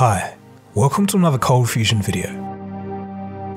Hi, 0.00 0.34
welcome 0.74 1.06
to 1.08 1.18
another 1.18 1.36
Cold 1.36 1.68
Fusion 1.68 2.00
video. 2.00 2.30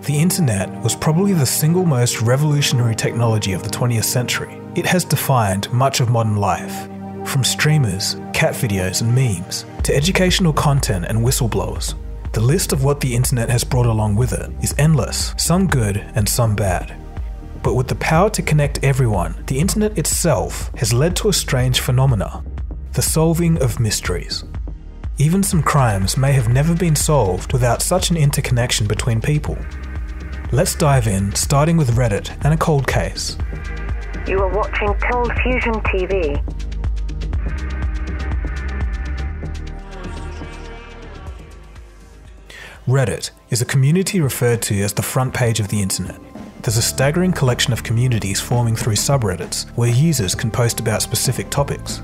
The 0.01 0.17
internet 0.19 0.69
was 0.83 0.93
probably 0.93 1.31
the 1.31 1.45
single 1.45 1.85
most 1.85 2.21
revolutionary 2.21 2.95
technology 2.95 3.53
of 3.53 3.63
the 3.63 3.69
20th 3.69 4.03
century. 4.03 4.59
It 4.75 4.85
has 4.85 5.05
defined 5.05 5.71
much 5.71 6.01
of 6.01 6.09
modern 6.09 6.35
life, 6.35 6.89
from 7.25 7.45
streamers, 7.45 8.17
cat 8.33 8.55
videos, 8.55 9.01
and 9.01 9.15
memes, 9.15 9.65
to 9.83 9.95
educational 9.95 10.51
content 10.51 11.05
and 11.05 11.19
whistleblowers. 11.19 11.95
The 12.33 12.41
list 12.41 12.73
of 12.73 12.83
what 12.83 12.99
the 12.99 13.15
internet 13.15 13.49
has 13.49 13.63
brought 13.63 13.85
along 13.85 14.17
with 14.17 14.33
it 14.33 14.51
is 14.61 14.75
endless, 14.77 15.33
some 15.37 15.65
good 15.65 15.95
and 16.13 16.27
some 16.27 16.57
bad. 16.57 16.93
But 17.63 17.75
with 17.75 17.87
the 17.87 17.95
power 17.95 18.29
to 18.31 18.41
connect 18.41 18.83
everyone, 18.83 19.41
the 19.47 19.59
internet 19.59 19.97
itself 19.97 20.71
has 20.75 20.91
led 20.91 21.15
to 21.15 21.29
a 21.29 21.33
strange 21.33 21.79
phenomena 21.79 22.43
the 22.91 23.01
solving 23.01 23.59
of 23.63 23.79
mysteries. 23.79 24.43
Even 25.19 25.43
some 25.43 25.61
crimes 25.61 26.17
may 26.17 26.31
have 26.31 26.49
never 26.49 26.73
been 26.73 26.95
solved 26.95 27.53
without 27.53 27.83
such 27.83 28.09
an 28.09 28.17
interconnection 28.17 28.87
between 28.87 29.21
people. 29.21 29.55
Let's 30.51 30.73
dive 30.73 31.05
in, 31.05 31.35
starting 31.35 31.77
with 31.77 31.95
Reddit 31.95 32.35
and 32.43 32.51
a 32.51 32.57
cold 32.57 32.87
case. 32.87 33.37
You 34.27 34.39
are 34.39 34.49
watching 34.49 34.91
Cold 35.11 35.31
Fusion 35.43 35.73
TV. 35.73 36.43
Reddit 42.87 43.29
is 43.51 43.61
a 43.61 43.65
community 43.65 44.19
referred 44.19 44.63
to 44.63 44.81
as 44.81 44.93
the 44.93 45.03
front 45.03 45.31
page 45.31 45.59
of 45.59 45.67
the 45.67 45.79
internet. 45.79 46.19
There's 46.63 46.77
a 46.77 46.81
staggering 46.81 47.33
collection 47.33 47.71
of 47.71 47.83
communities 47.83 48.41
forming 48.41 48.75
through 48.75 48.95
subreddits 48.95 49.69
where 49.77 49.89
users 49.89 50.33
can 50.33 50.49
post 50.49 50.79
about 50.79 51.03
specific 51.03 51.51
topics. 51.51 51.99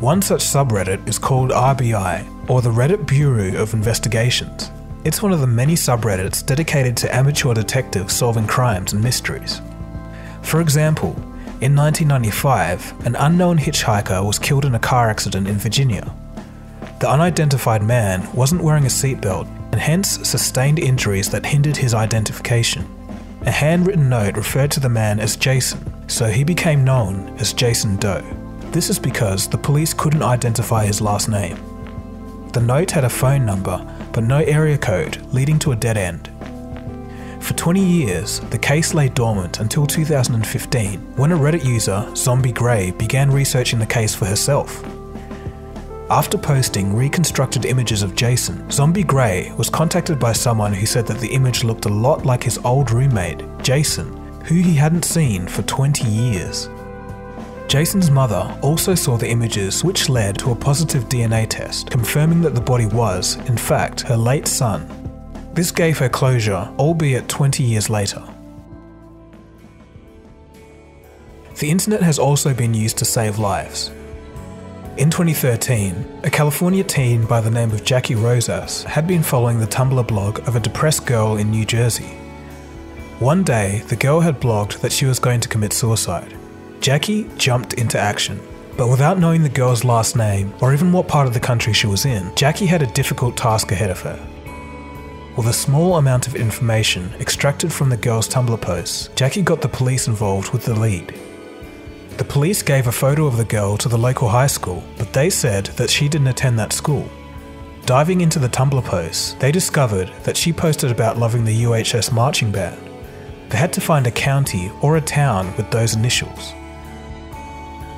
One 0.00 0.22
such 0.22 0.40
subreddit 0.40 1.06
is 1.08 1.18
called 1.18 1.50
RBI, 1.50 2.37
or 2.48 2.62
the 2.62 2.70
Reddit 2.70 3.06
Bureau 3.06 3.60
of 3.60 3.74
Investigations. 3.74 4.70
It's 5.04 5.22
one 5.22 5.32
of 5.32 5.40
the 5.40 5.46
many 5.46 5.74
subreddits 5.74 6.44
dedicated 6.44 6.96
to 6.98 7.14
amateur 7.14 7.54
detectives 7.54 8.14
solving 8.14 8.46
crimes 8.46 8.92
and 8.92 9.02
mysteries. 9.02 9.60
For 10.42 10.60
example, 10.60 11.10
in 11.60 11.76
1995, 11.76 13.06
an 13.06 13.16
unknown 13.16 13.58
hitchhiker 13.58 14.24
was 14.26 14.38
killed 14.38 14.64
in 14.64 14.74
a 14.74 14.78
car 14.78 15.10
accident 15.10 15.46
in 15.46 15.56
Virginia. 15.56 16.14
The 17.00 17.10
unidentified 17.10 17.82
man 17.82 18.28
wasn't 18.32 18.62
wearing 18.62 18.84
a 18.84 18.88
seatbelt 18.88 19.46
and 19.72 19.80
hence 19.80 20.26
sustained 20.28 20.78
injuries 20.78 21.30
that 21.30 21.46
hindered 21.46 21.76
his 21.76 21.94
identification. 21.94 22.86
A 23.42 23.50
handwritten 23.50 24.08
note 24.08 24.36
referred 24.36 24.70
to 24.72 24.80
the 24.80 24.88
man 24.88 25.20
as 25.20 25.36
Jason, 25.36 26.08
so 26.08 26.26
he 26.26 26.44
became 26.44 26.84
known 26.84 27.28
as 27.38 27.52
Jason 27.52 27.96
Doe. 27.96 28.24
This 28.72 28.90
is 28.90 28.98
because 28.98 29.48
the 29.48 29.58
police 29.58 29.94
couldn't 29.94 30.22
identify 30.22 30.86
his 30.86 31.00
last 31.00 31.28
name. 31.28 31.58
The 32.58 32.64
note 32.64 32.90
had 32.90 33.04
a 33.04 33.08
phone 33.08 33.46
number, 33.46 33.78
but 34.12 34.24
no 34.24 34.38
area 34.38 34.76
code, 34.76 35.24
leading 35.32 35.60
to 35.60 35.70
a 35.70 35.76
dead 35.76 35.96
end. 35.96 36.28
For 37.38 37.54
20 37.54 37.80
years, 37.80 38.40
the 38.50 38.58
case 38.58 38.94
lay 38.94 39.08
dormant 39.08 39.60
until 39.60 39.86
2015, 39.86 40.98
when 41.14 41.30
a 41.30 41.36
Reddit 41.36 41.64
user, 41.64 42.04
Zombie 42.16 42.50
Grey, 42.50 42.90
began 42.90 43.30
researching 43.30 43.78
the 43.78 43.86
case 43.86 44.12
for 44.12 44.24
herself. 44.24 44.84
After 46.10 46.36
posting 46.36 46.96
reconstructed 46.96 47.64
images 47.64 48.02
of 48.02 48.16
Jason, 48.16 48.68
Zombie 48.72 49.04
Grey 49.04 49.52
was 49.56 49.70
contacted 49.70 50.18
by 50.18 50.32
someone 50.32 50.72
who 50.72 50.84
said 50.84 51.06
that 51.06 51.20
the 51.20 51.32
image 51.32 51.62
looked 51.62 51.84
a 51.84 51.88
lot 51.88 52.26
like 52.26 52.42
his 52.42 52.58
old 52.64 52.90
roommate, 52.90 53.40
Jason, 53.62 54.12
who 54.46 54.56
he 54.56 54.74
hadn't 54.74 55.04
seen 55.04 55.46
for 55.46 55.62
20 55.62 56.08
years. 56.08 56.68
Jason's 57.68 58.10
mother 58.10 58.58
also 58.62 58.94
saw 58.94 59.18
the 59.18 59.28
images, 59.28 59.84
which 59.84 60.08
led 60.08 60.38
to 60.38 60.52
a 60.52 60.56
positive 60.56 61.04
DNA 61.10 61.46
test, 61.46 61.90
confirming 61.90 62.40
that 62.40 62.54
the 62.54 62.62
body 62.62 62.86
was, 62.86 63.36
in 63.46 63.58
fact, 63.58 64.00
her 64.00 64.16
late 64.16 64.48
son. 64.48 64.88
This 65.52 65.70
gave 65.70 65.98
her 65.98 66.08
closure, 66.08 66.72
albeit 66.78 67.28
20 67.28 67.62
years 67.62 67.90
later. 67.90 68.24
The 71.56 71.70
internet 71.70 72.02
has 72.02 72.18
also 72.18 72.54
been 72.54 72.72
used 72.72 72.96
to 72.98 73.04
save 73.04 73.38
lives. 73.38 73.90
In 74.96 75.10
2013, 75.10 76.20
a 76.24 76.30
California 76.30 76.84
teen 76.84 77.26
by 77.26 77.42
the 77.42 77.50
name 77.50 77.70
of 77.72 77.84
Jackie 77.84 78.14
Rosas 78.14 78.82
had 78.84 79.06
been 79.06 79.22
following 79.22 79.60
the 79.60 79.66
Tumblr 79.66 80.06
blog 80.08 80.38
of 80.48 80.56
a 80.56 80.60
depressed 80.60 81.04
girl 81.04 81.36
in 81.36 81.50
New 81.50 81.66
Jersey. 81.66 82.16
One 83.18 83.42
day, 83.42 83.82
the 83.88 83.96
girl 83.96 84.20
had 84.20 84.40
blogged 84.40 84.80
that 84.80 84.92
she 84.92 85.04
was 85.04 85.18
going 85.18 85.40
to 85.40 85.48
commit 85.48 85.74
suicide. 85.74 86.37
Jackie 86.88 87.28
jumped 87.36 87.74
into 87.74 88.00
action. 88.00 88.40
But 88.78 88.88
without 88.88 89.18
knowing 89.18 89.42
the 89.42 89.50
girl's 89.50 89.84
last 89.84 90.16
name 90.16 90.54
or 90.62 90.72
even 90.72 90.90
what 90.90 91.06
part 91.06 91.26
of 91.26 91.34
the 91.34 91.38
country 91.38 91.74
she 91.74 91.86
was 91.86 92.06
in, 92.06 92.34
Jackie 92.34 92.64
had 92.64 92.80
a 92.80 92.94
difficult 92.94 93.36
task 93.36 93.70
ahead 93.72 93.90
of 93.90 94.00
her. 94.00 94.18
With 95.36 95.48
a 95.48 95.52
small 95.52 95.98
amount 95.98 96.26
of 96.26 96.34
information 96.34 97.12
extracted 97.20 97.70
from 97.70 97.90
the 97.90 97.98
girl's 97.98 98.26
Tumblr 98.26 98.58
posts, 98.62 99.10
Jackie 99.16 99.42
got 99.42 99.60
the 99.60 99.68
police 99.68 100.08
involved 100.08 100.50
with 100.54 100.64
the 100.64 100.72
lead. 100.72 101.14
The 102.16 102.24
police 102.24 102.62
gave 102.62 102.86
a 102.86 103.00
photo 103.04 103.26
of 103.26 103.36
the 103.36 103.44
girl 103.44 103.76
to 103.76 103.88
the 103.90 103.98
local 103.98 104.30
high 104.30 104.46
school, 104.46 104.82
but 104.96 105.12
they 105.12 105.28
said 105.28 105.66
that 105.76 105.90
she 105.90 106.08
didn't 106.08 106.28
attend 106.28 106.58
that 106.58 106.72
school. 106.72 107.06
Diving 107.84 108.22
into 108.22 108.38
the 108.38 108.48
Tumblr 108.48 108.82
posts, 108.84 109.34
they 109.34 109.52
discovered 109.52 110.10
that 110.22 110.38
she 110.38 110.54
posted 110.54 110.90
about 110.90 111.18
loving 111.18 111.44
the 111.44 111.64
UHS 111.64 112.10
marching 112.12 112.50
band. 112.50 112.80
They 113.50 113.58
had 113.58 113.74
to 113.74 113.82
find 113.82 114.06
a 114.06 114.10
county 114.10 114.72
or 114.80 114.96
a 114.96 115.02
town 115.02 115.54
with 115.58 115.70
those 115.70 115.94
initials. 115.94 116.54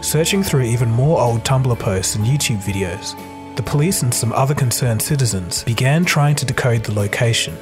Searching 0.00 0.43
through 0.43 0.62
even 0.62 0.91
more 0.91 1.21
old 1.21 1.44
Tumblr 1.44 1.78
posts 1.78 2.15
and 2.15 2.25
YouTube 2.25 2.62
videos, 2.62 3.15
the 3.56 3.62
police 3.62 4.03
and 4.03 4.12
some 4.12 4.33
other 4.33 4.55
concerned 4.55 5.03
citizens 5.03 5.62
began 5.65 6.06
trying 6.06 6.34
to 6.37 6.47
decode 6.47 6.84
the 6.84 6.94
location. 6.94 7.55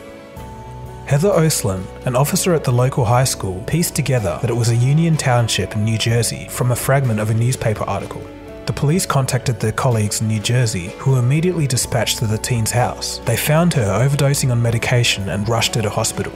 Heather 1.07 1.31
Oslin, 1.31 1.85
an 2.07 2.15
officer 2.15 2.55
at 2.55 2.63
the 2.63 2.71
local 2.71 3.05
high 3.05 3.25
school, 3.25 3.65
pieced 3.67 3.97
together 3.97 4.39
that 4.41 4.51
it 4.51 4.57
was 4.57 4.69
a 4.69 4.77
Union 4.77 5.17
Township 5.17 5.75
in 5.75 5.83
New 5.83 5.99
Jersey 5.99 6.47
from 6.49 6.71
a 6.71 6.77
fragment 6.77 7.19
of 7.19 7.31
a 7.31 7.35
newspaper 7.35 7.83
article. 7.85 8.23
The 8.67 8.73
police 8.73 9.05
contacted 9.05 9.59
their 9.59 9.73
colleagues 9.73 10.21
in 10.21 10.29
New 10.29 10.41
Jersey, 10.41 10.89
who 10.99 11.17
immediately 11.17 11.67
dispatched 11.67 12.19
to 12.19 12.27
the 12.27 12.39
teen's 12.39 12.71
house. 12.71 13.19
They 13.25 13.37
found 13.37 13.75
her 13.75 14.07
overdosing 14.07 14.53
on 14.53 14.63
medication 14.63 15.29
and 15.31 15.49
rushed 15.49 15.75
her 15.75 15.83
to 15.83 15.91
hospital. 15.91 16.33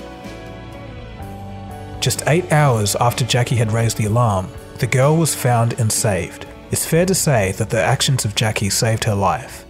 Just 2.00 2.24
eight 2.26 2.50
hours 2.50 2.96
after 2.96 3.24
Jackie 3.24 3.56
had 3.56 3.70
raised 3.70 3.98
the 3.98 4.06
alarm, 4.06 4.48
the 4.78 4.86
girl 4.86 5.16
was 5.16 5.34
found 5.34 5.78
and 5.80 5.92
saved. 5.92 6.46
It's 6.70 6.86
fair 6.86 7.06
to 7.06 7.14
say 7.14 7.52
that 7.52 7.70
the 7.70 7.82
actions 7.82 8.24
of 8.24 8.34
Jackie 8.34 8.70
saved 8.70 9.04
her 9.04 9.14
life. 9.14 9.64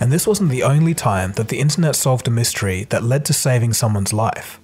And 0.00 0.10
this 0.10 0.26
wasn't 0.26 0.50
the 0.50 0.64
only 0.64 0.94
time 0.94 1.32
that 1.32 1.48
the 1.48 1.60
internet 1.60 1.94
solved 1.94 2.26
a 2.26 2.30
mystery 2.30 2.84
that 2.90 3.04
led 3.04 3.24
to 3.26 3.32
saving 3.32 3.72
someone's 3.72 4.12
life. 4.12 4.60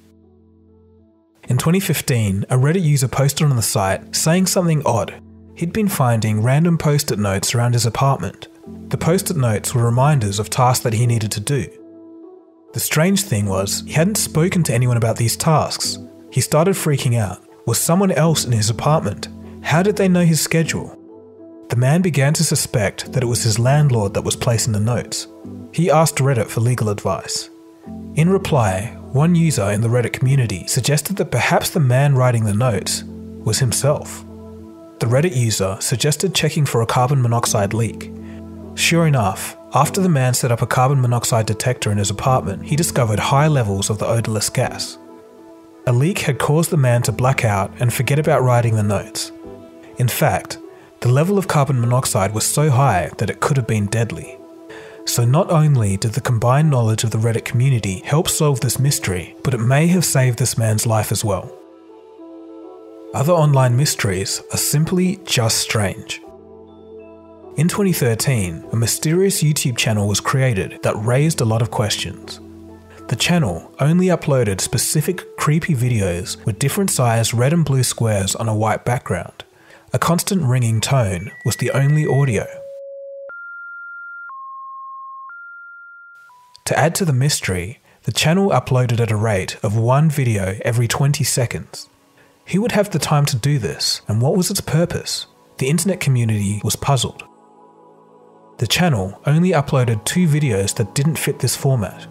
In 1.48 1.56
2015, 1.56 2.44
a 2.50 2.56
Reddit 2.56 2.82
user 2.82 3.08
posted 3.08 3.48
on 3.48 3.56
the 3.56 3.62
site 3.62 4.14
saying 4.14 4.46
something 4.46 4.82
odd. 4.84 5.14
He'd 5.54 5.72
been 5.72 5.88
finding 5.88 6.42
random 6.42 6.76
post 6.76 7.10
it 7.10 7.18
notes 7.18 7.54
around 7.54 7.72
his 7.72 7.86
apartment. 7.86 8.48
The 8.90 8.98
post 8.98 9.30
it 9.30 9.36
notes 9.36 9.74
were 9.74 9.84
reminders 9.84 10.38
of 10.38 10.50
tasks 10.50 10.82
that 10.84 10.92
he 10.92 11.06
needed 11.06 11.32
to 11.32 11.40
do. 11.40 11.66
The 12.74 12.80
strange 12.80 13.22
thing 13.22 13.46
was, 13.46 13.82
he 13.86 13.92
hadn't 13.92 14.16
spoken 14.16 14.62
to 14.64 14.74
anyone 14.74 14.96
about 14.96 15.16
these 15.16 15.36
tasks. 15.36 15.98
He 16.30 16.40
started 16.40 16.74
freaking 16.74 17.16
out. 17.16 17.42
Was 17.66 17.78
someone 17.78 18.12
else 18.12 18.44
in 18.44 18.52
his 18.52 18.70
apartment? 18.70 19.28
How 19.68 19.82
did 19.82 19.96
they 19.96 20.08
know 20.08 20.24
his 20.24 20.40
schedule? 20.40 20.98
The 21.68 21.76
man 21.76 22.00
began 22.00 22.32
to 22.32 22.42
suspect 22.42 23.12
that 23.12 23.22
it 23.22 23.26
was 23.26 23.42
his 23.42 23.58
landlord 23.58 24.14
that 24.14 24.24
was 24.24 24.34
placing 24.34 24.72
the 24.72 24.80
notes. 24.80 25.28
He 25.74 25.90
asked 25.90 26.16
Reddit 26.16 26.46
for 26.46 26.62
legal 26.62 26.88
advice. 26.88 27.50
In 28.14 28.30
reply, 28.30 28.96
one 29.12 29.34
user 29.34 29.70
in 29.70 29.82
the 29.82 29.88
Reddit 29.88 30.14
community 30.14 30.66
suggested 30.66 31.16
that 31.16 31.30
perhaps 31.30 31.68
the 31.68 31.80
man 31.80 32.14
writing 32.14 32.44
the 32.46 32.54
notes 32.54 33.04
was 33.44 33.58
himself. 33.58 34.24
The 35.00 35.06
Reddit 35.06 35.36
user 35.36 35.76
suggested 35.80 36.34
checking 36.34 36.64
for 36.64 36.80
a 36.80 36.86
carbon 36.86 37.20
monoxide 37.20 37.74
leak. 37.74 38.10
Sure 38.74 39.06
enough, 39.06 39.54
after 39.74 40.00
the 40.00 40.08
man 40.08 40.32
set 40.32 40.50
up 40.50 40.62
a 40.62 40.66
carbon 40.66 40.98
monoxide 40.98 41.44
detector 41.44 41.92
in 41.92 41.98
his 41.98 42.08
apartment, 42.08 42.64
he 42.64 42.74
discovered 42.74 43.18
high 43.18 43.48
levels 43.48 43.90
of 43.90 43.98
the 43.98 44.06
odorless 44.06 44.48
gas. 44.48 44.96
A 45.86 45.92
leak 45.92 46.20
had 46.20 46.38
caused 46.38 46.70
the 46.70 46.78
man 46.78 47.02
to 47.02 47.12
black 47.12 47.44
out 47.44 47.70
and 47.80 47.92
forget 47.92 48.18
about 48.18 48.42
writing 48.42 48.74
the 48.74 48.82
notes. 48.82 49.30
In 49.98 50.08
fact, 50.08 50.58
the 51.00 51.08
level 51.08 51.38
of 51.38 51.48
carbon 51.48 51.80
monoxide 51.80 52.32
was 52.32 52.44
so 52.44 52.70
high 52.70 53.10
that 53.18 53.30
it 53.30 53.40
could 53.40 53.56
have 53.56 53.66
been 53.66 53.86
deadly. 53.86 54.36
So, 55.06 55.24
not 55.24 55.50
only 55.50 55.96
did 55.96 56.12
the 56.12 56.20
combined 56.20 56.70
knowledge 56.70 57.02
of 57.02 57.10
the 57.10 57.18
Reddit 57.18 57.44
community 57.44 58.00
help 58.04 58.28
solve 58.28 58.60
this 58.60 58.78
mystery, 58.78 59.34
but 59.42 59.54
it 59.54 59.58
may 59.58 59.86
have 59.86 60.04
saved 60.04 60.38
this 60.38 60.58
man's 60.58 60.86
life 60.86 61.10
as 61.10 61.24
well. 61.24 61.52
Other 63.14 63.32
online 63.32 63.76
mysteries 63.76 64.42
are 64.52 64.58
simply 64.58 65.18
just 65.24 65.58
strange. 65.58 66.20
In 67.56 67.66
2013, 67.66 68.66
a 68.70 68.76
mysterious 68.76 69.42
YouTube 69.42 69.76
channel 69.76 70.06
was 70.06 70.20
created 70.20 70.78
that 70.82 70.94
raised 70.96 71.40
a 71.40 71.44
lot 71.44 71.62
of 71.62 71.70
questions. 71.70 72.38
The 73.08 73.16
channel 73.16 73.72
only 73.80 74.06
uploaded 74.06 74.60
specific 74.60 75.36
creepy 75.38 75.74
videos 75.74 76.44
with 76.44 76.58
different 76.58 76.90
sized 76.90 77.32
red 77.32 77.54
and 77.54 77.64
blue 77.64 77.82
squares 77.82 78.36
on 78.36 78.48
a 78.48 78.54
white 78.54 78.84
background. 78.84 79.44
A 79.90 79.98
constant 79.98 80.42
ringing 80.42 80.82
tone 80.82 81.32
was 81.46 81.56
the 81.56 81.70
only 81.70 82.06
audio. 82.06 82.46
To 86.66 86.78
add 86.78 86.94
to 86.96 87.06
the 87.06 87.14
mystery, 87.14 87.80
the 88.02 88.12
channel 88.12 88.50
uploaded 88.50 89.00
at 89.00 89.10
a 89.10 89.16
rate 89.16 89.56
of 89.62 89.78
one 89.78 90.10
video 90.10 90.58
every 90.62 90.88
20 90.88 91.24
seconds. 91.24 91.88
Who 92.48 92.60
would 92.60 92.72
have 92.72 92.90
the 92.90 92.98
time 92.98 93.24
to 93.26 93.36
do 93.36 93.58
this, 93.58 94.02
and 94.06 94.20
what 94.20 94.36
was 94.36 94.50
its 94.50 94.60
purpose? 94.60 95.26
The 95.56 95.70
internet 95.70 96.00
community 96.00 96.60
was 96.62 96.76
puzzled. 96.76 97.24
The 98.58 98.66
channel 98.66 99.18
only 99.24 99.52
uploaded 99.52 100.04
two 100.04 100.28
videos 100.28 100.74
that 100.76 100.94
didn't 100.94 101.16
fit 101.16 101.38
this 101.38 101.56
format. 101.56 102.06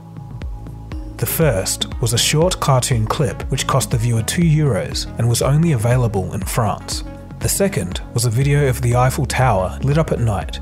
The 1.18 1.28
first 1.28 1.94
was 2.02 2.14
a 2.14 2.18
short 2.18 2.60
cartoon 2.60 3.06
clip 3.06 3.44
which 3.52 3.68
cost 3.68 3.92
the 3.92 3.98
viewer 3.98 4.24
2 4.24 4.42
euros 4.42 5.06
and 5.20 5.30
was 5.30 5.44
only 5.44 5.74
available 5.74 6.34
in 6.34 6.42
France. 6.42 7.04
The 7.40 7.50
second 7.50 8.02
was 8.14 8.26
a 8.26 8.30
video 8.30 8.68
of 8.68 8.82
the 8.82 8.96
Eiffel 8.96 9.26
Tower 9.26 9.80
lit 9.82 9.98
up 9.98 10.12
at 10.12 10.20
night. 10.20 10.60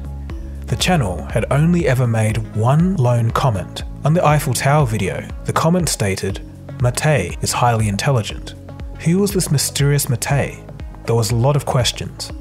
The 0.67 0.75
channel 0.75 1.23
had 1.25 1.45
only 1.51 1.87
ever 1.87 2.07
made 2.07 2.37
one 2.55 2.95
lone 2.95 3.31
comment. 3.31 3.83
On 4.03 4.13
the 4.13 4.25
Eiffel 4.25 4.53
Tower 4.53 4.85
video, 4.85 5.27
the 5.45 5.53
comment 5.53 5.89
stated, 5.89 6.41
Mattei 6.81 7.37
is 7.41 7.51
highly 7.51 7.87
intelligent. 7.87 8.55
Who 8.99 9.19
was 9.19 9.31
this 9.31 9.51
mysterious 9.51 10.09
Mattei? 10.09 10.63
There 11.05 11.15
was 11.15 11.31
a 11.31 11.35
lot 11.35 11.55
of 11.55 11.65
questions. 11.65 12.31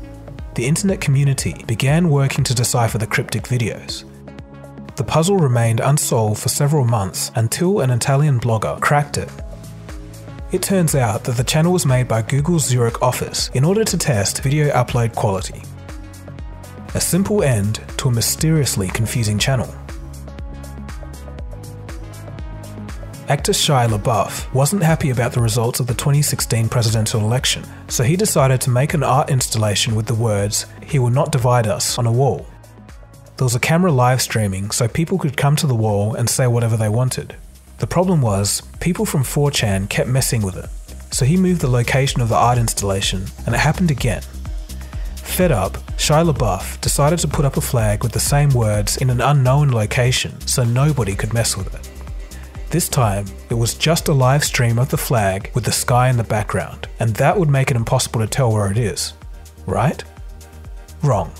The 0.54 0.66
internet 0.66 1.00
community 1.00 1.64
began 1.66 2.10
working 2.10 2.44
to 2.44 2.54
decipher 2.54 2.98
the 2.98 3.06
cryptic 3.06 3.44
videos, 3.44 4.04
the 4.96 5.02
puzzle 5.02 5.38
remained 5.38 5.80
unsolved 5.80 6.40
for 6.40 6.48
several 6.48 6.84
months 6.84 7.32
until 7.34 7.80
an 7.80 7.90
Italian 7.90 8.38
blogger 8.38 8.80
cracked 8.80 9.18
it. 9.18 9.28
It 10.54 10.62
turns 10.62 10.94
out 10.94 11.24
that 11.24 11.36
the 11.36 11.42
channel 11.42 11.72
was 11.72 11.84
made 11.84 12.06
by 12.06 12.22
Google's 12.22 12.64
Zurich 12.64 13.02
office 13.02 13.50
in 13.54 13.64
order 13.64 13.82
to 13.82 13.98
test 13.98 14.40
video 14.40 14.72
upload 14.72 15.12
quality. 15.16 15.60
A 16.94 17.00
simple 17.00 17.42
end 17.42 17.80
to 17.96 18.06
a 18.06 18.12
mysteriously 18.12 18.86
confusing 18.86 19.36
channel. 19.36 19.66
Actor 23.28 23.50
Shia 23.50 23.88
LaBeouf 23.88 24.54
wasn't 24.54 24.84
happy 24.84 25.10
about 25.10 25.32
the 25.32 25.40
results 25.40 25.80
of 25.80 25.88
the 25.88 25.94
2016 25.94 26.68
presidential 26.68 27.22
election, 27.22 27.64
so 27.88 28.04
he 28.04 28.14
decided 28.14 28.60
to 28.60 28.70
make 28.70 28.94
an 28.94 29.02
art 29.02 29.30
installation 29.30 29.96
with 29.96 30.06
the 30.06 30.14
words, 30.14 30.66
He 30.86 31.00
will 31.00 31.10
not 31.10 31.32
divide 31.32 31.66
us, 31.66 31.98
on 31.98 32.06
a 32.06 32.12
wall. 32.12 32.46
There 33.38 33.44
was 33.44 33.56
a 33.56 33.58
camera 33.58 33.90
live 33.90 34.22
streaming 34.22 34.70
so 34.70 34.86
people 34.86 35.18
could 35.18 35.36
come 35.36 35.56
to 35.56 35.66
the 35.66 35.74
wall 35.74 36.14
and 36.14 36.30
say 36.30 36.46
whatever 36.46 36.76
they 36.76 36.88
wanted. 36.88 37.34
The 37.84 37.88
problem 37.88 38.22
was, 38.22 38.62
people 38.80 39.04
from 39.04 39.22
4chan 39.22 39.90
kept 39.90 40.08
messing 40.08 40.40
with 40.40 40.56
it, 40.56 40.70
so 41.14 41.26
he 41.26 41.36
moved 41.36 41.60
the 41.60 41.68
location 41.68 42.22
of 42.22 42.30
the 42.30 42.34
art 42.34 42.56
installation, 42.56 43.26
and 43.44 43.54
it 43.54 43.58
happened 43.58 43.90
again. 43.90 44.22
Fed 45.16 45.52
up, 45.52 45.74
Shia 45.98 46.32
LaBeouf 46.32 46.80
decided 46.80 47.18
to 47.18 47.28
put 47.28 47.44
up 47.44 47.58
a 47.58 47.60
flag 47.60 48.02
with 48.02 48.12
the 48.12 48.18
same 48.18 48.48
words 48.48 48.96
in 48.96 49.10
an 49.10 49.20
unknown 49.20 49.70
location 49.70 50.40
so 50.46 50.64
nobody 50.64 51.14
could 51.14 51.34
mess 51.34 51.58
with 51.58 51.74
it. 51.74 51.90
This 52.70 52.88
time, 52.88 53.26
it 53.50 53.54
was 53.54 53.74
just 53.74 54.08
a 54.08 54.14
live 54.14 54.44
stream 54.44 54.78
of 54.78 54.88
the 54.88 54.96
flag 54.96 55.50
with 55.54 55.64
the 55.64 55.70
sky 55.70 56.08
in 56.08 56.16
the 56.16 56.24
background, 56.24 56.88
and 57.00 57.10
that 57.16 57.38
would 57.38 57.50
make 57.50 57.70
it 57.70 57.76
impossible 57.76 58.20
to 58.20 58.26
tell 58.26 58.50
where 58.50 58.70
it 58.70 58.78
is. 58.78 59.12
Right? 59.66 60.02
Wrong. 61.02 61.30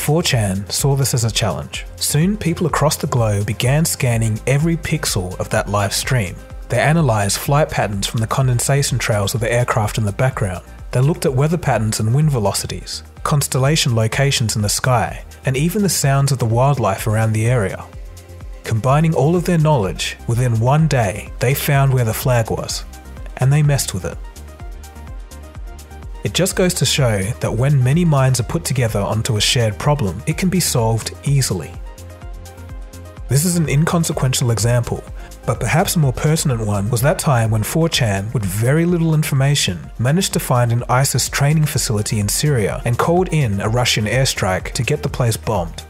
4chan 0.00 0.72
saw 0.72 0.96
this 0.96 1.12
as 1.12 1.24
a 1.24 1.30
challenge. 1.30 1.84
Soon, 1.96 2.36
people 2.36 2.66
across 2.66 2.96
the 2.96 3.06
globe 3.06 3.46
began 3.46 3.84
scanning 3.84 4.40
every 4.46 4.76
pixel 4.76 5.38
of 5.38 5.50
that 5.50 5.68
live 5.68 5.92
stream. 5.92 6.34
They 6.70 6.80
analysed 6.80 7.38
flight 7.38 7.68
patterns 7.68 8.06
from 8.06 8.20
the 8.20 8.26
condensation 8.26 8.98
trails 8.98 9.34
of 9.34 9.40
the 9.40 9.52
aircraft 9.52 9.98
in 9.98 10.04
the 10.04 10.12
background. 10.12 10.64
They 10.92 11.00
looked 11.00 11.26
at 11.26 11.34
weather 11.34 11.58
patterns 11.58 12.00
and 12.00 12.14
wind 12.14 12.30
velocities, 12.30 13.02
constellation 13.24 13.94
locations 13.94 14.56
in 14.56 14.62
the 14.62 14.68
sky, 14.70 15.22
and 15.44 15.56
even 15.56 15.82
the 15.82 15.88
sounds 15.88 16.32
of 16.32 16.38
the 16.38 16.46
wildlife 16.46 17.06
around 17.06 17.32
the 17.32 17.46
area. 17.46 17.84
Combining 18.64 19.14
all 19.14 19.36
of 19.36 19.44
their 19.44 19.58
knowledge, 19.58 20.16
within 20.26 20.60
one 20.60 20.88
day, 20.88 21.30
they 21.40 21.52
found 21.52 21.92
where 21.92 22.04
the 22.06 22.14
flag 22.14 22.50
was, 22.50 22.84
and 23.36 23.52
they 23.52 23.62
messed 23.62 23.92
with 23.92 24.06
it. 24.06 24.16
It 26.22 26.34
just 26.34 26.54
goes 26.54 26.74
to 26.74 26.84
show 26.84 27.22
that 27.40 27.54
when 27.54 27.82
many 27.82 28.04
minds 28.04 28.40
are 28.40 28.44
put 28.44 28.64
together 28.64 29.00
onto 29.00 29.36
a 29.36 29.40
shared 29.40 29.78
problem, 29.78 30.22
it 30.26 30.36
can 30.36 30.50
be 30.50 30.60
solved 30.60 31.14
easily. 31.24 31.72
This 33.28 33.44
is 33.44 33.56
an 33.56 33.68
inconsequential 33.68 34.50
example, 34.50 35.02
but 35.46 35.60
perhaps 35.60 35.96
a 35.96 35.98
more 35.98 36.12
pertinent 36.12 36.66
one 36.66 36.90
was 36.90 37.00
that 37.00 37.18
time 37.18 37.50
when 37.50 37.62
4chan, 37.62 38.34
with 38.34 38.44
very 38.44 38.84
little 38.84 39.14
information, 39.14 39.78
managed 39.98 40.32
to 40.34 40.40
find 40.40 40.72
an 40.72 40.84
ISIS 40.88 41.28
training 41.28 41.64
facility 41.64 42.20
in 42.20 42.28
Syria 42.28 42.82
and 42.84 42.98
called 42.98 43.32
in 43.32 43.60
a 43.60 43.68
Russian 43.68 44.04
airstrike 44.04 44.72
to 44.72 44.82
get 44.82 45.02
the 45.02 45.08
place 45.08 45.36
bombed. 45.36 45.84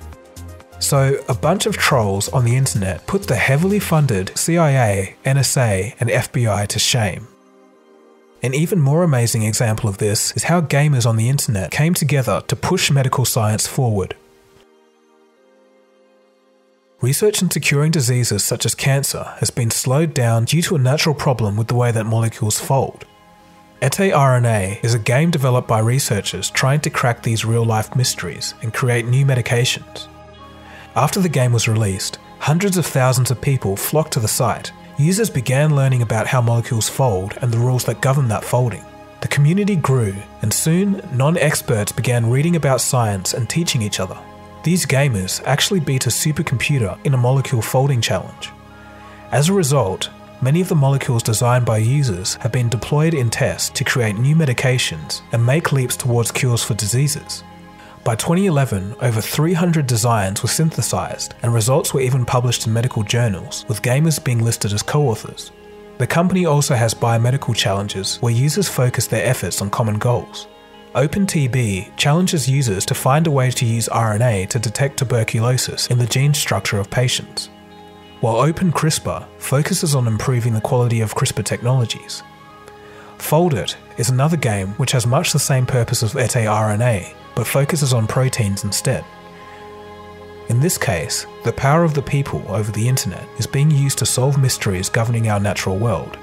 So, 0.79 1.23
a 1.29 1.35
bunch 1.35 1.67
of 1.67 1.77
trolls 1.77 2.29
on 2.31 2.44
the 2.44 2.56
internet 2.56 3.06
put 3.06 3.25
the 3.27 3.37
heavily 3.37 3.81
funded 3.81 4.37
CIA, 4.38 5.17
NSA, 5.25 5.94
and 6.00 6.09
FBI 6.09 6.67
to 6.69 6.79
shame. 6.79 7.27
An 8.43 8.55
even 8.55 8.81
more 8.81 9.03
amazing 9.03 9.43
example 9.43 9.91
of 9.91 9.99
this 9.99 10.33
is 10.35 10.45
how 10.45 10.63
gamers 10.63 11.05
on 11.05 11.17
the 11.17 11.29
internet 11.29 11.71
came 11.71 11.93
together 11.93 12.43
to 12.49 12.57
push 12.57 12.91
medical 12.91 13.27
science 13.27 13.67
forward. 13.67 14.17
Research 17.03 17.43
into 17.43 17.61
curing 17.61 17.91
diseases 17.91 18.43
such 18.43 18.65
as 18.65 18.75
cancer 18.75 19.25
has 19.41 19.51
been 19.51 19.71
slowed 19.71 20.15
down 20.15 20.47
due 20.47 20.63
to 20.63 20.77
a 20.77 20.79
natural 20.79 21.15
problem 21.15 21.57
with 21.59 21.69
the 21.69 21.75
way 21.75 21.93
that 21.93 22.05
molecules 22.05 22.59
fold. 22.59 23.05
EteRNA 23.83 24.83
is 24.83 24.95
a 24.95 24.99
game 24.99 25.31
developed 25.31 25.69
by 25.69 25.79
researchers 25.79 26.49
trying 26.51 26.81
to 26.81 26.91
crack 26.91 27.23
these 27.23 27.45
real 27.45 27.65
life 27.65 27.95
mysteries 27.95 28.55
and 28.63 28.73
create 28.73 29.07
new 29.07 29.27
medications. 29.27 30.09
After 30.97 31.21
the 31.21 31.29
game 31.29 31.53
was 31.53 31.69
released, 31.69 32.19
hundreds 32.39 32.79
of 32.79 32.87
thousands 32.87 33.31
of 33.31 33.41
people 33.41 33.77
flocked 33.77 34.15
to 34.15 34.21
the 34.21 34.29
site 34.29 34.73
users 35.00 35.31
began 35.31 35.75
learning 35.75 36.02
about 36.02 36.26
how 36.26 36.41
molecules 36.41 36.88
fold 36.88 37.35
and 37.41 37.50
the 37.50 37.58
rules 37.58 37.85
that 37.85 38.02
govern 38.02 38.29
that 38.29 38.44
folding. 38.44 38.85
The 39.23 39.29
community 39.29 39.76
grew, 39.76 40.14
and 40.43 40.52
soon 40.52 41.02
non 41.12 41.37
experts 41.38 41.93
began 41.93 42.31
reading 42.31 42.56
about 42.56 42.81
science 42.81 43.35
and 43.35 43.49
teaching 43.49 43.82
each 43.82 44.00
other. 44.00 44.19
These 44.62 44.87
gamers 44.87 45.43
actually 45.44 45.81
beat 45.81 46.06
a 46.06 46.11
supercomputer 46.11 46.99
in 47.05 47.14
a 47.14 47.19
molecule 47.19 47.62
folding 47.62 48.00
challenge. 48.00 48.50
As 49.32 49.49
a 49.49 49.55
result, 49.55 50.11
many 50.43 50.61
of 50.61 50.69
the 50.69 50.75
molecules 50.75 51.23
designed 51.23 51.64
by 51.64 51.79
users 51.79 52.35
have 52.37 52.53
been 52.53 52.69
deployed 52.69 53.14
in 53.14 53.31
tests 53.31 53.70
to 53.70 53.85
create 53.85 54.17
new 54.17 54.37
medications 54.37 55.23
and 55.32 55.44
make 55.44 55.73
leaps 55.73 55.96
towards 55.96 56.31
cures 56.31 56.62
for 56.62 56.75
diseases. 56.75 57.43
By 58.02 58.17
2011, 58.17 58.97
over 59.02 59.20
300 59.20 59.87
designs 59.87 60.43
were 60.43 60.49
synthesized, 60.49 61.35
and 61.43 61.52
results 61.52 61.93
were 61.93 62.00
even 62.00 62.25
published 62.25 62.67
in 62.67 62.73
medical 62.73 63.02
journals, 63.02 63.67
with 63.69 63.82
gamers 63.82 64.23
being 64.23 64.43
listed 64.43 64.73
as 64.73 64.82
co 64.82 65.08
authors. 65.08 65.53
The 65.98 66.06
company 66.06 66.46
also 66.46 66.75
has 66.75 66.94
biomedical 66.94 67.55
challenges 67.55 68.17
where 68.22 68.32
users 68.32 68.70
focus 68.70 69.06
their 69.06 69.27
efforts 69.27 69.60
on 69.60 69.69
common 69.69 69.98
goals. 69.98 70.48
OpenTB 70.94 71.94
challenges 71.98 72.48
users 72.48 72.86
to 72.86 72.94
find 72.94 73.27
a 73.27 73.31
way 73.31 73.51
to 73.51 73.67
use 73.67 73.86
RNA 73.93 74.48
to 74.48 74.58
detect 74.58 74.98
tuberculosis 74.98 75.89
in 75.89 75.98
the 75.98 76.06
gene 76.06 76.32
structure 76.32 76.81
of 76.81 76.91
patients. 76.91 77.51
While 78.22 78.36
OpenCRISPR 78.51 79.27
focuses 79.36 79.94
on 79.94 80.06
improving 80.06 80.55
the 80.55 80.60
quality 80.63 81.03
of 81.03 81.15
CRISPR 81.15 81.44
technologies. 81.44 82.22
Foldit 83.19 83.77
is 83.98 84.08
another 84.08 84.39
game 84.39 84.69
which 84.79 84.93
has 84.93 85.06
much 85.06 85.34
the 85.34 85.39
same 85.39 85.67
purpose 85.67 86.03
as 86.03 86.15
EteRNA, 86.15 87.15
but 87.34 87.46
focuses 87.46 87.93
on 87.93 88.06
proteins 88.06 88.65
instead. 88.65 89.05
In 90.49 90.58
this 90.58 90.77
case, 90.77 91.27
the 91.44 91.53
power 91.53 91.84
of 91.84 91.94
the 91.94 92.03
people 92.03 92.44
over 92.49 92.72
the 92.72 92.89
internet 92.89 93.25
is 93.39 93.46
being 93.46 93.70
used 93.70 93.99
to 93.99 94.06
solve 94.06 94.37
mysteries 94.37 94.89
governing 94.89 95.29
our 95.29 95.39
natural 95.39 95.77
world. 95.79 96.19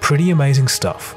Pretty 0.00 0.30
amazing 0.30 0.68
stuff. 0.68 1.16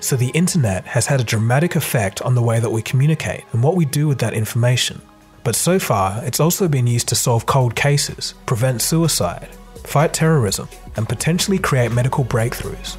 So, 0.00 0.16
the 0.16 0.28
internet 0.30 0.84
has 0.86 1.06
had 1.06 1.20
a 1.20 1.24
dramatic 1.24 1.76
effect 1.76 2.20
on 2.22 2.34
the 2.34 2.42
way 2.42 2.60
that 2.60 2.70
we 2.70 2.82
communicate 2.82 3.44
and 3.52 3.62
what 3.62 3.76
we 3.76 3.84
do 3.84 4.08
with 4.08 4.18
that 4.18 4.34
information. 4.34 5.00
But 5.42 5.56
so 5.56 5.78
far, 5.78 6.22
it's 6.24 6.40
also 6.40 6.68
been 6.68 6.86
used 6.86 7.08
to 7.08 7.14
solve 7.14 7.46
cold 7.46 7.74
cases, 7.74 8.34
prevent 8.44 8.82
suicide, 8.82 9.48
fight 9.84 10.12
terrorism, 10.12 10.68
and 10.96 11.08
potentially 11.08 11.58
create 11.58 11.92
medical 11.92 12.24
breakthroughs. 12.24 12.96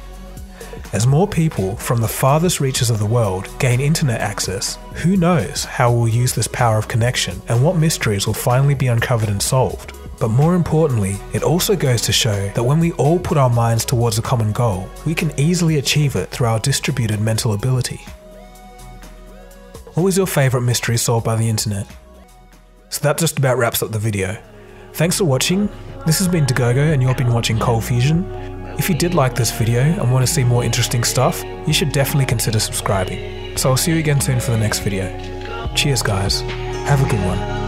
As 0.92 1.06
more 1.06 1.26
people 1.26 1.74
from 1.76 2.02
the 2.02 2.08
farthest 2.08 2.60
reaches 2.60 2.90
of 2.90 2.98
the 2.98 3.06
world 3.06 3.48
gain 3.58 3.80
internet 3.80 4.20
access, 4.20 4.76
who 4.92 5.16
knows 5.16 5.64
how 5.64 5.90
we'll 5.90 6.06
use 6.06 6.34
this 6.34 6.48
power 6.48 6.76
of 6.76 6.86
connection 6.86 7.40
and 7.48 7.64
what 7.64 7.76
mysteries 7.76 8.26
will 8.26 8.34
finally 8.34 8.74
be 8.74 8.88
uncovered 8.88 9.30
and 9.30 9.40
solved. 9.40 9.94
But 10.20 10.28
more 10.28 10.54
importantly, 10.54 11.16
it 11.32 11.42
also 11.42 11.74
goes 11.74 12.02
to 12.02 12.12
show 12.12 12.50
that 12.50 12.62
when 12.62 12.78
we 12.78 12.92
all 12.92 13.18
put 13.18 13.38
our 13.38 13.48
minds 13.48 13.86
towards 13.86 14.18
a 14.18 14.22
common 14.22 14.52
goal, 14.52 14.86
we 15.06 15.14
can 15.14 15.32
easily 15.40 15.78
achieve 15.78 16.14
it 16.14 16.28
through 16.28 16.48
our 16.48 16.60
distributed 16.60 17.22
mental 17.22 17.54
ability. 17.54 18.02
What 19.94 20.02
was 20.02 20.18
your 20.18 20.26
favourite 20.26 20.64
mystery 20.64 20.98
solved 20.98 21.24
by 21.24 21.36
the 21.36 21.48
internet? 21.48 21.86
So 22.90 23.00
that 23.00 23.16
just 23.16 23.38
about 23.38 23.56
wraps 23.56 23.82
up 23.82 23.92
the 23.92 23.98
video. 23.98 24.36
Thanks 24.92 25.16
for 25.16 25.24
watching. 25.24 25.70
This 26.04 26.18
has 26.18 26.28
been 26.28 26.44
Dagogo 26.44 26.92
and 26.92 27.02
you've 27.02 27.16
been 27.16 27.32
watching 27.32 27.58
Cold 27.58 27.82
Fusion. 27.82 28.61
If 28.78 28.88
you 28.88 28.94
did 28.94 29.14
like 29.14 29.34
this 29.34 29.50
video 29.50 29.82
and 29.82 30.10
want 30.10 30.26
to 30.26 30.32
see 30.32 30.44
more 30.44 30.64
interesting 30.64 31.04
stuff, 31.04 31.42
you 31.66 31.72
should 31.72 31.92
definitely 31.92 32.26
consider 32.26 32.58
subscribing. 32.58 33.56
So 33.56 33.70
I'll 33.70 33.76
see 33.76 33.92
you 33.92 33.98
again 33.98 34.20
soon 34.20 34.40
for 34.40 34.50
the 34.50 34.58
next 34.58 34.80
video. 34.80 35.06
Cheers 35.74 36.02
guys, 36.02 36.40
have 36.40 37.04
a 37.04 37.08
good 37.08 37.24
one. 37.24 37.61